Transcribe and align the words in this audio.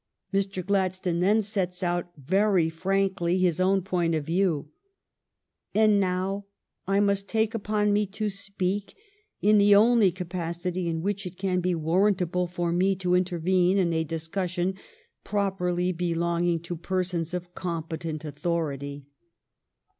Mr. 0.33 0.65
Gladstone 0.65 1.19
then 1.19 1.43
sets 1.43 1.83
out 1.83 2.09
very 2.17 2.71
frankly 2.71 3.37
his 3.37 3.59
own 3.59 3.83
point 3.83 4.15
of 4.15 4.25
view." 4.25 4.71
And 5.75 5.99
now 5.99 6.47
I 6.87 6.99
must 6.99 7.27
take 7.27 7.53
upon 7.53 7.93
me 7.93 8.07
to 8.07 8.27
speak 8.27 8.97
in 9.43 9.59
the 9.59 9.75
only 9.75 10.11
capacity 10.11 10.87
in 10.87 11.03
which 11.03 11.27
it 11.27 11.37
can 11.37 11.59
be 11.59 11.75
warrantable 11.75 12.47
for 12.47 12.71
me 12.73 12.95
to 12.95 13.13
intervene 13.13 13.77
in 13.77 13.93
a 13.93 14.03
discussion 14.03 14.73
properly 15.23 15.91
belonging 15.91 16.61
to 16.61 16.75
persons 16.77 17.35
of 17.35 17.53
com 17.53 17.83
petent 17.83 18.25
authority. 18.25 19.05